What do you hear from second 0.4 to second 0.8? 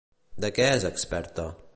De què